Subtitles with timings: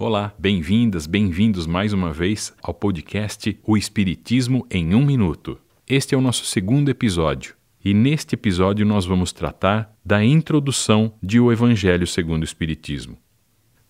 [0.00, 5.58] Olá, bem-vindas, bem-vindos mais uma vez ao podcast O Espiritismo em um Minuto.
[5.88, 11.40] Este é o nosso segundo episódio e neste episódio nós vamos tratar da introdução de
[11.40, 13.18] O Evangelho segundo o Espiritismo.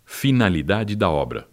[0.02, 1.46] Finalidade da obra.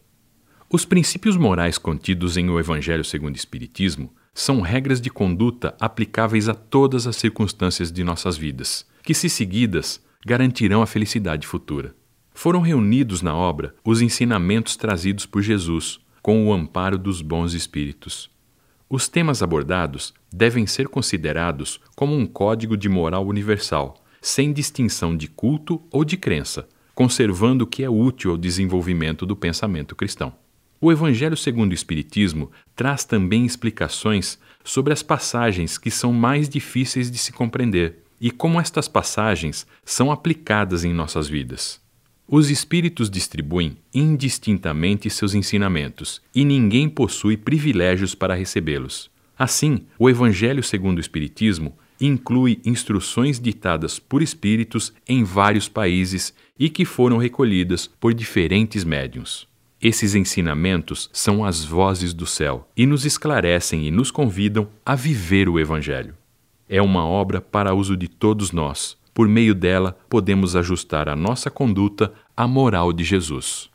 [0.72, 6.48] Os princípios morais contidos em O Evangelho segundo o Espiritismo são regras de conduta aplicáveis
[6.48, 11.94] a todas as circunstâncias de nossas vidas, que, se seguidas, garantirão a felicidade futura.
[12.38, 18.30] Foram reunidos na obra os ensinamentos trazidos por Jesus, com o amparo dos bons espíritos.
[18.90, 25.30] Os temas abordados devem ser considerados como um código de moral universal, sem distinção de
[25.30, 30.34] culto ou de crença, conservando o que é útil ao desenvolvimento do pensamento cristão.
[30.82, 37.10] O Evangelho segundo o Espiritismo traz também explicações sobre as passagens que são mais difíceis
[37.10, 41.85] de se compreender e como estas passagens são aplicadas em nossas vidas.
[42.28, 49.12] Os espíritos distribuem indistintamente seus ensinamentos e ninguém possui privilégios para recebê-los.
[49.38, 56.68] Assim, o Evangelho segundo o Espiritismo inclui instruções ditadas por espíritos em vários países e
[56.68, 59.48] que foram recolhidas por diferentes médiums.
[59.80, 65.48] Esses ensinamentos são as vozes do céu e nos esclarecem e nos convidam a viver
[65.48, 66.16] o Evangelho.
[66.68, 71.50] É uma obra para uso de todos nós por meio dela, podemos ajustar a nossa
[71.50, 73.74] conduta à moral de Jesus.